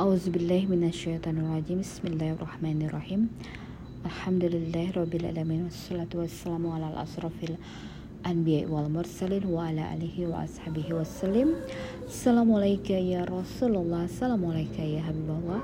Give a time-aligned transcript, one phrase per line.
[0.00, 3.28] Auzubillahiminasyaitonirrajim Bismillahirrahmanirrahim.
[4.08, 7.04] Alhamdulillahirrabbilalamin Wassalatu wassalamu ala
[8.24, 10.96] anbiya wal mursalin wa ala alihi wa ashabihi
[12.08, 14.08] Assalamualaikum ya Rasulullah.
[14.08, 15.60] Assalamualaikum ya Habibullah.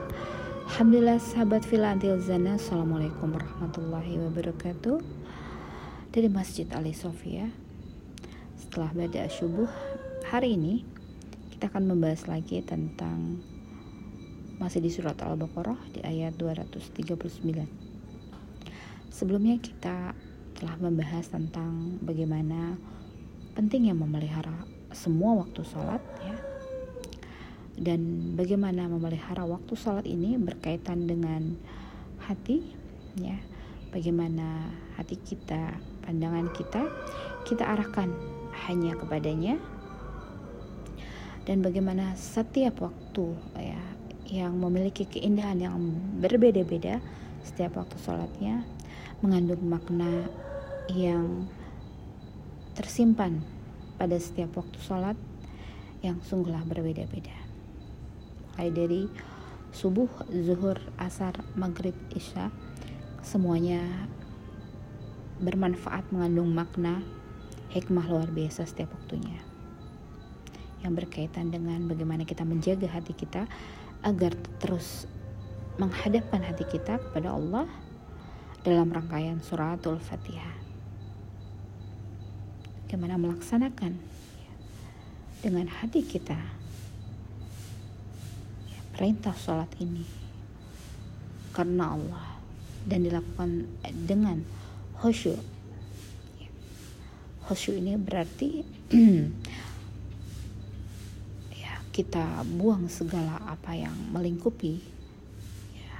[0.69, 2.61] Alhamdulillah sahabat fila antil zana.
[2.61, 5.01] Assalamualaikum warahmatullahi wabarakatuh.
[6.13, 7.49] Dari Masjid Ali Sofia.
[8.61, 9.73] Setelah bada subuh
[10.29, 10.85] Hari ini
[11.49, 13.41] kita akan membahas lagi tentang
[14.59, 17.15] masih di surat Al-Baqarah di ayat 239.
[19.15, 20.15] Sebelumnya kita
[20.59, 22.75] telah membahas tentang bagaimana
[23.55, 26.35] pentingnya memelihara semua waktu sholat ya.
[27.79, 31.55] Dan bagaimana memelihara waktu sholat ini berkaitan dengan
[32.27, 32.75] hati
[33.15, 33.39] ya.
[33.95, 36.83] Bagaimana hati kita pandangan kita
[37.47, 38.11] kita arahkan
[38.67, 39.55] hanya kepadanya.
[41.47, 43.98] Dan bagaimana setiap waktu ya
[44.29, 45.77] yang memiliki keindahan yang
[46.21, 47.01] berbeda-beda
[47.41, 48.65] setiap waktu sholatnya
[49.25, 50.29] mengandung makna
[50.93, 51.49] yang
[52.77, 53.41] tersimpan
[53.97, 55.17] pada setiap waktu sholat
[56.05, 57.35] yang sungguhlah berbeda-beda.
[58.55, 59.03] Mulai dari
[59.75, 62.53] subuh, zuhur, asar, maghrib, isya
[63.25, 63.83] semuanya
[65.43, 67.03] bermanfaat mengandung makna
[67.71, 69.39] hikmah luar biasa setiap waktunya
[70.83, 73.51] yang berkaitan dengan bagaimana kita menjaga hati kita
[74.03, 75.07] agar terus
[75.79, 77.67] menghadapkan hati kita kepada Allah
[78.67, 80.59] dalam rangkaian suratul Fatihah.
[82.87, 83.95] Bagaimana melaksanakan
[85.39, 86.37] dengan hati kita
[88.99, 90.03] perintah sholat ini
[91.55, 92.27] karena Allah
[92.83, 93.71] dan dilakukan
[94.07, 94.43] dengan
[94.99, 95.39] khusyuk.
[97.47, 98.67] Khusyuk ini berarti
[101.99, 104.79] kita buang segala apa yang melingkupi
[105.75, 105.99] ya,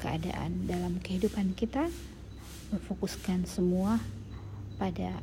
[0.00, 1.92] keadaan dalam kehidupan kita,
[2.72, 4.00] memfokuskan semua
[4.80, 5.20] pada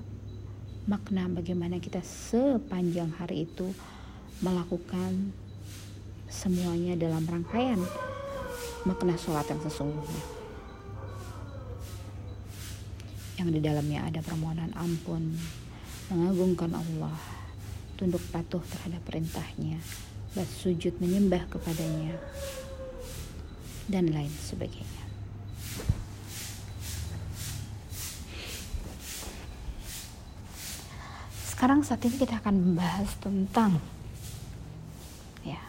[0.85, 3.73] makna bagaimana kita sepanjang hari itu
[4.45, 5.33] melakukan
[6.29, 7.81] semuanya dalam rangkaian
[8.85, 10.23] makna sholat yang sesungguhnya.
[13.41, 15.33] Yang di dalamnya ada permohonan ampun
[16.13, 17.44] mengagungkan Allah
[17.95, 19.79] tunduk patuh terhadap perintahnya,
[20.35, 22.19] bersujud menyembah kepadanya,
[23.87, 25.03] dan lain sebagainya.
[31.55, 33.79] Sekarang saat ini kita akan membahas tentang
[35.47, 35.63] ya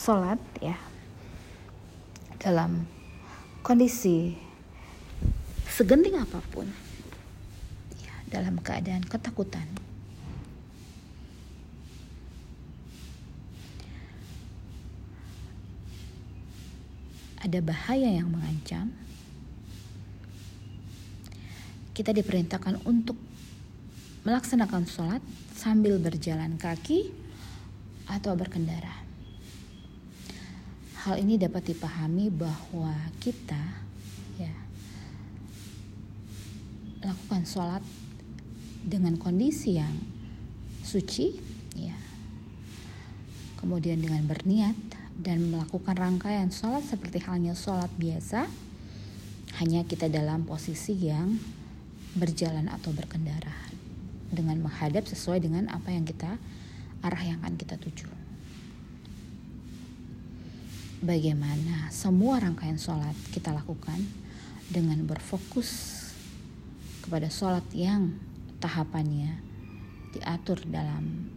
[0.00, 0.80] sholat ya
[2.40, 2.88] dalam
[3.60, 4.32] kondisi
[5.68, 6.64] segenting apa pun
[8.00, 9.68] ya, dalam keadaan ketakutan
[17.44, 18.88] ada bahaya yang mengancam,
[21.92, 23.20] kita diperintahkan untuk
[24.24, 25.20] melaksanakan sholat
[25.52, 27.12] sambil berjalan kaki
[28.08, 29.04] atau berkendara.
[31.04, 33.60] Hal ini dapat dipahami bahwa kita
[34.40, 34.54] ya
[37.04, 37.84] lakukan sholat
[38.80, 39.92] dengan kondisi yang
[40.80, 41.36] suci,
[41.76, 41.96] ya,
[43.60, 48.50] kemudian dengan berniat dan melakukan rangkaian sholat seperti halnya sholat biasa,
[49.62, 51.38] hanya kita dalam posisi yang
[52.18, 53.54] berjalan atau berkendara
[54.34, 56.38] dengan menghadap sesuai dengan apa yang kita
[57.06, 58.10] arah yang akan kita tuju.
[61.04, 64.00] Bagaimana semua rangkaian sholat kita lakukan
[64.72, 66.00] dengan berfokus
[67.04, 68.16] kepada sholat yang
[68.64, 69.36] tahapannya
[70.16, 71.28] diatur dalam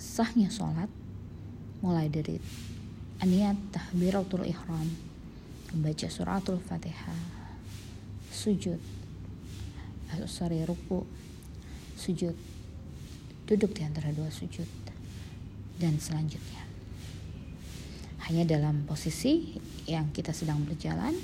[0.00, 0.88] sahnya sholat
[1.86, 2.42] mulai dari
[3.22, 4.90] niat tahbiratul ihram
[5.70, 7.14] membaca suratul fatihah
[8.34, 8.82] sujud
[10.10, 11.06] atau sorry ruku
[11.94, 12.34] sujud
[13.46, 14.66] duduk di antara dua sujud
[15.78, 16.66] dan selanjutnya.
[18.26, 19.54] Hanya dalam posisi
[19.86, 21.14] yang kita sedang berjalan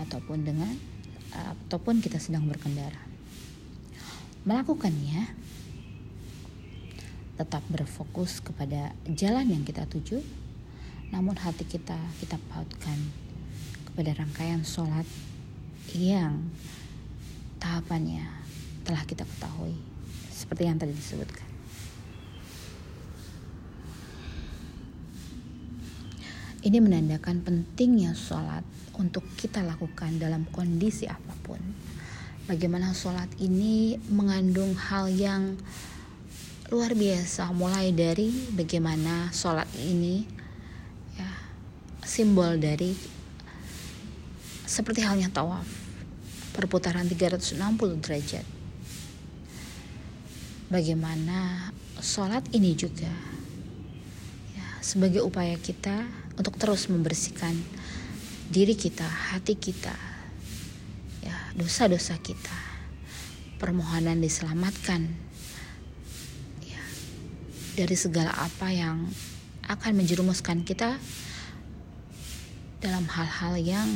[0.00, 0.72] ataupun dengan
[1.68, 3.04] ataupun kita sedang berkendara.
[4.48, 5.43] Melakukannya
[7.34, 10.22] tetap berfokus kepada jalan yang kita tuju,
[11.10, 12.98] namun hati kita kita pautkan
[13.90, 15.06] kepada rangkaian sholat
[15.94, 16.50] yang
[17.58, 18.26] tahapannya
[18.86, 19.74] telah kita ketahui,
[20.30, 21.48] seperti yang tadi disebutkan.
[26.64, 28.64] Ini menandakan pentingnya sholat
[28.96, 31.60] untuk kita lakukan dalam kondisi apa pun.
[32.48, 35.60] Bagaimana sholat ini mengandung hal yang
[36.72, 40.24] luar biasa mulai dari bagaimana sholat ini
[41.12, 41.28] ya
[42.00, 42.96] simbol dari
[44.64, 45.68] seperti halnya tawaf
[46.56, 47.60] perputaran 360
[48.00, 48.46] derajat.
[50.72, 51.68] Bagaimana
[52.00, 53.12] sholat ini juga
[54.56, 56.08] ya, sebagai upaya kita
[56.40, 57.52] untuk terus membersihkan
[58.48, 59.92] diri kita hati kita
[61.20, 62.56] ya dosa-dosa kita.
[63.60, 65.23] Permohonan diselamatkan
[67.74, 69.10] dari segala apa yang
[69.66, 70.94] akan menjerumuskan kita
[72.78, 73.90] dalam hal-hal yang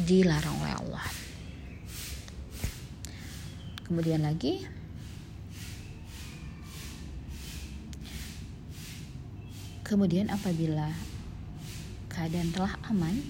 [0.00, 1.06] dilarang oleh Allah.
[3.84, 4.64] Kemudian lagi
[9.84, 10.88] Kemudian apabila
[12.08, 13.20] keadaan telah aman,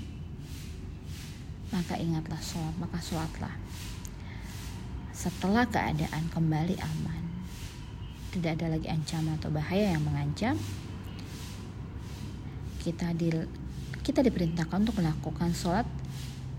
[1.74, 3.58] maka ingatlah sholat, maka sholatlah.
[5.10, 7.23] Setelah keadaan kembali aman,
[8.34, 10.58] tidak ada lagi ancaman atau bahaya yang mengancam
[12.82, 13.30] kita di
[14.02, 15.86] kita diperintahkan untuk melakukan sholat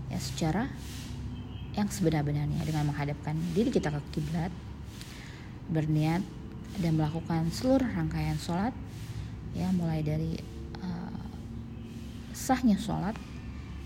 [0.08, 0.66] ya secara
[1.76, 4.50] yang sebenar-benarnya dengan menghadapkan diri kita ke kiblat
[5.68, 6.24] berniat
[6.80, 8.72] dan melakukan seluruh rangkaian sholat
[9.52, 10.40] ya mulai dari
[10.80, 11.20] uh,
[12.32, 13.14] sahnya sholat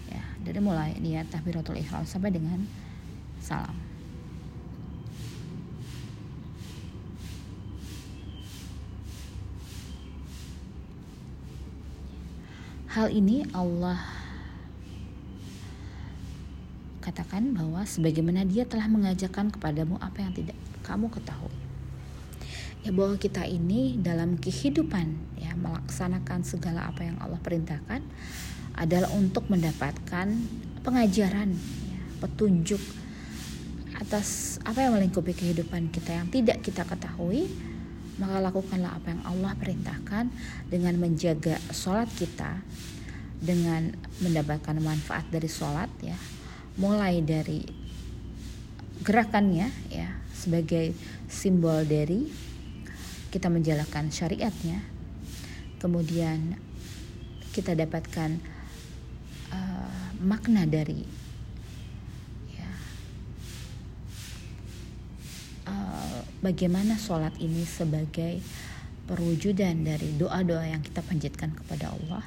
[0.07, 2.63] ya dari mulai niat takbiratul ihram sampai dengan
[3.43, 3.90] salam
[12.91, 14.03] Hal ini Allah
[16.99, 21.55] katakan bahwa sebagaimana dia telah mengajarkan kepadamu apa yang tidak kamu ketahui.
[22.83, 28.03] Ya bahwa kita ini dalam kehidupan ya melaksanakan segala apa yang Allah perintahkan
[28.75, 30.27] adalah untuk mendapatkan
[30.83, 31.55] pengajaran,
[31.87, 32.83] ya, petunjuk
[34.03, 37.70] atas apa yang melingkupi kehidupan kita yang tidak kita ketahui
[38.21, 40.29] maka lakukanlah apa yang Allah perintahkan
[40.69, 42.61] dengan menjaga sholat kita
[43.41, 46.15] dengan mendapatkan manfaat dari sholat ya.
[46.77, 47.65] Mulai dari
[49.01, 50.93] gerakannya ya sebagai
[51.27, 52.29] simbol dari
[53.33, 54.85] kita menjalankan syariatnya.
[55.81, 56.61] Kemudian
[57.57, 58.37] kita dapatkan
[59.49, 61.20] uh, makna dari
[66.41, 68.41] bagaimana sholat ini sebagai
[69.05, 72.25] perwujudan dari doa-doa yang kita panjatkan kepada Allah.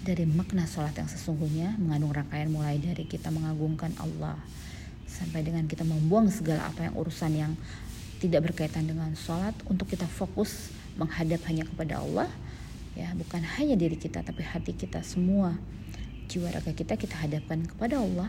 [0.00, 4.40] Dari makna sholat yang sesungguhnya mengandung rangkaian mulai dari kita mengagungkan Allah
[5.04, 7.52] sampai dengan kita membuang segala apa yang urusan yang
[8.24, 12.28] tidak berkaitan dengan sholat untuk kita fokus menghadap hanya kepada Allah
[12.98, 15.56] ya bukan hanya diri kita tapi hati kita semua
[16.28, 18.28] jiwa raga kita kita hadapkan kepada Allah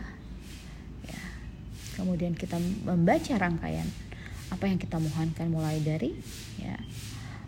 [1.96, 2.56] kemudian kita
[2.86, 3.88] membaca rangkaian
[4.52, 6.12] apa yang kita mohonkan mulai dari
[6.60, 6.76] ya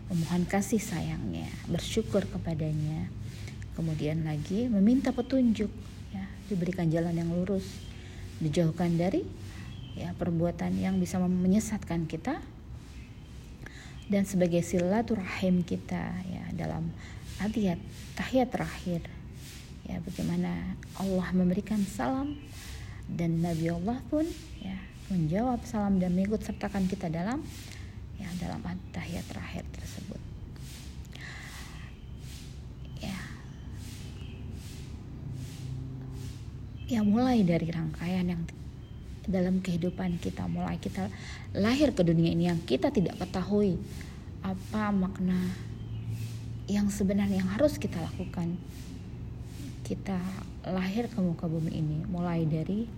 [0.09, 3.09] memohon kasih sayangnya bersyukur kepadanya.
[3.75, 5.67] Kemudian lagi meminta petunjuk
[6.15, 7.65] ya diberikan jalan yang lurus
[8.39, 9.27] dijauhkan dari
[9.99, 12.39] ya perbuatan yang bisa menyesatkan kita.
[14.05, 16.93] Dan sebagai silaturahim kita ya dalam
[17.41, 17.81] adiyat
[18.13, 19.01] tahiyat terakhir
[19.89, 22.37] ya bagaimana Allah memberikan salam
[23.09, 24.25] dan Nabi Allah pun
[24.61, 24.77] ya
[25.13, 27.45] menjawab salam dan mengikut sertakan kita dalam
[28.17, 30.21] ya dalam tahiyat terakhir tersebut.
[33.03, 33.19] Ya.
[36.89, 38.43] Ya mulai dari rangkaian yang
[39.25, 41.09] dalam kehidupan kita mulai kita
[41.57, 43.81] lahir ke dunia ini yang kita tidak ketahui
[44.45, 45.49] apa makna
[46.69, 48.57] yang sebenarnya yang harus kita lakukan
[49.85, 50.17] kita
[50.65, 52.89] lahir ke muka bumi ini mulai dari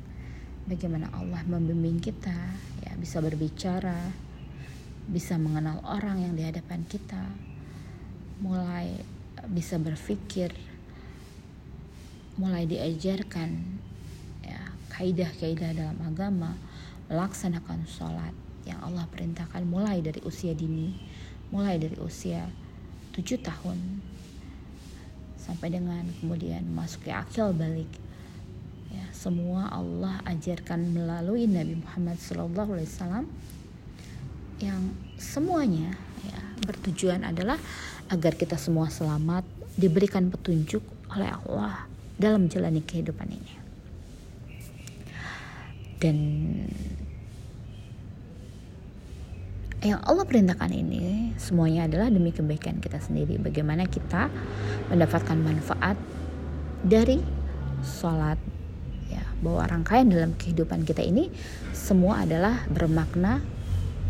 [0.72, 2.32] bagaimana Allah membimbing kita
[2.88, 4.08] ya bisa berbicara
[5.12, 7.28] bisa mengenal orang yang di hadapan kita
[8.40, 9.04] mulai
[9.52, 10.56] bisa berpikir
[12.40, 13.52] mulai diajarkan
[14.48, 16.56] ya kaidah-kaidah dalam agama
[17.12, 18.32] melaksanakan sholat
[18.64, 20.96] yang Allah perintahkan mulai dari usia dini
[21.52, 22.48] mulai dari usia
[23.12, 24.04] tujuh tahun
[25.48, 27.88] sampai dengan kemudian masuk ke akil balik.
[28.92, 33.26] Ya semua Allah ajarkan melalui Nabi Muhammad SAW
[34.60, 34.82] yang
[35.16, 35.96] semuanya
[36.28, 37.56] ya bertujuan adalah
[38.12, 39.48] agar kita semua selamat
[39.80, 40.84] diberikan petunjuk
[41.16, 41.88] oleh Allah
[42.20, 43.54] dalam menjalani kehidupan ini.
[45.98, 46.18] Dan
[49.88, 53.40] yang Allah perintahkan ini semuanya adalah demi kebaikan kita sendiri.
[53.40, 54.28] Bagaimana kita
[54.92, 55.96] mendapatkan manfaat
[56.84, 57.24] dari
[57.80, 58.36] sholat,
[59.08, 61.32] ya bahwa rangkaian dalam kehidupan kita ini
[61.72, 63.40] semua adalah bermakna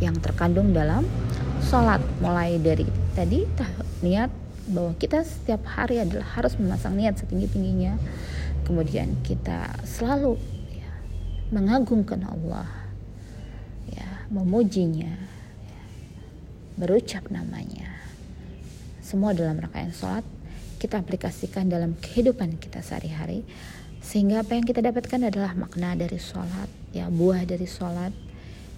[0.02, 1.06] yang terkandung dalam
[1.62, 2.02] sholat.
[2.26, 3.46] Mulai dari tadi
[4.02, 4.34] niat
[4.74, 7.96] bahwa kita setiap hari adalah harus memasang niat setinggi tingginya
[8.68, 10.36] kemudian kita selalu
[10.76, 10.92] ya,
[11.56, 12.68] mengagungkan Allah.
[13.88, 15.08] Ya memujinya.
[15.08, 15.37] ya,
[16.78, 17.90] berucap namanya.
[19.02, 20.22] Semua dalam rangkaian sholat
[20.78, 23.42] kita aplikasikan dalam kehidupan kita sehari-hari
[23.98, 28.14] sehingga apa yang kita dapatkan adalah makna dari sholat ya buah dari sholat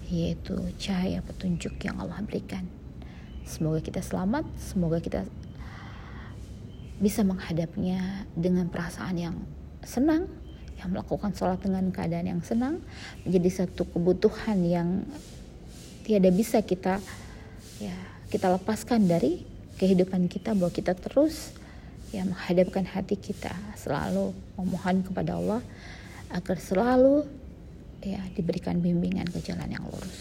[0.08, 2.64] yaitu cahaya petunjuk yang Allah berikan.
[3.44, 5.28] Semoga kita selamat semoga kita
[7.00, 9.36] bisa menghadapnya dengan perasaan yang
[9.84, 10.24] senang
[10.80, 12.80] yang melakukan sholat dengan keadaan yang senang
[13.28, 15.04] menjadi satu kebutuhan yang
[16.08, 16.96] tiada bisa kita
[17.80, 17.96] ya
[18.28, 19.42] kita lepaskan dari
[19.80, 21.56] kehidupan kita bahwa kita terus
[22.12, 25.64] ya menghadapkan hati kita selalu memohon kepada Allah
[26.28, 27.24] agar selalu
[28.04, 30.20] ya diberikan bimbingan ke jalan yang lurus.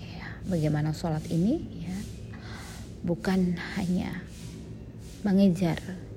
[0.00, 1.96] Ya, bagaimana sholat ini ya
[3.04, 4.24] bukan hanya
[5.22, 6.07] mengejar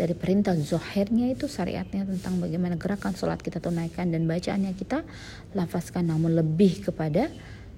[0.00, 5.04] dari perintah zohirnya itu syariatnya tentang bagaimana gerakan sholat kita tunaikan dan bacaannya kita
[5.52, 7.28] lafazkan namun lebih kepada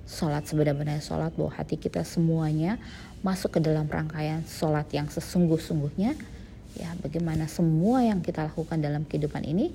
[0.07, 2.79] sholat sebenarnya sholat bahwa hati kita semuanya
[3.27, 6.15] masuk ke dalam rangkaian sholat yang sesungguh-sungguhnya.
[6.79, 9.75] Ya bagaimana semua yang kita lakukan dalam kehidupan ini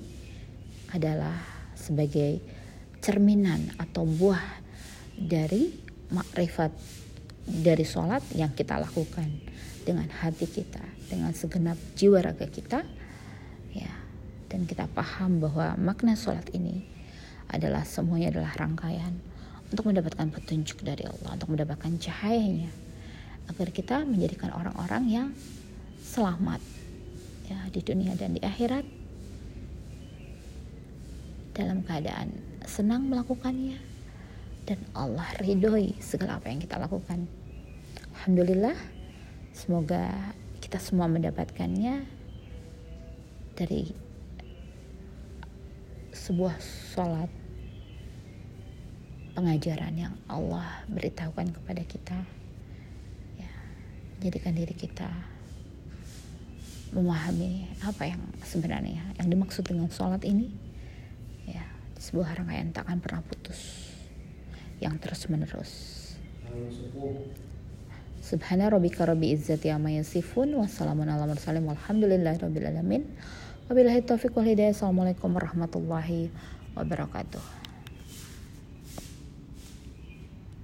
[0.96, 1.36] adalah
[1.76, 2.40] sebagai
[3.04, 4.40] cerminan atau buah
[5.20, 5.76] dari
[6.08, 6.72] makrifat
[7.48, 9.28] dari sholat yang kita lakukan
[9.82, 12.84] dengan hati kita dengan segenap jiwa raga kita
[13.72, 13.92] ya
[14.52, 16.84] dan kita paham bahwa makna sholat ini
[17.48, 19.16] adalah semuanya adalah rangkaian
[19.68, 22.72] untuk mendapatkan petunjuk dari Allah, untuk mendapatkan cahayanya,
[23.52, 25.28] agar kita menjadikan orang-orang yang
[26.00, 26.60] selamat
[27.48, 28.84] ya di dunia dan di akhirat
[31.52, 32.32] dalam keadaan
[32.64, 33.80] senang melakukannya
[34.68, 37.24] dan Allah ridhoi segala apa yang kita lakukan.
[38.20, 38.76] Alhamdulillah,
[39.56, 42.04] semoga kita semua mendapatkannya
[43.56, 43.88] dari
[46.12, 46.60] sebuah
[46.92, 47.32] sholat
[49.32, 52.18] pengajaran yang Allah beritahukan kepada kita.
[53.40, 53.52] Ya
[54.20, 55.08] jadikan diri kita
[56.92, 60.52] memahami apa yang sebenarnya yang dimaksud dengan sholat ini.
[61.48, 61.64] Ya
[61.96, 63.87] sebuah rangkaian tak akan pernah putus
[64.78, 65.98] yang terus menerus
[68.18, 73.02] Subhana rabbika rabbi izzati amma yasifun wassalamun ala mursalin walhamdulillahi rabbil alamin.
[73.72, 74.76] Wabillahi taufiq wal hidayah.
[74.76, 76.28] Assalamualaikum warahmatullahi
[76.76, 77.57] wabarakatuh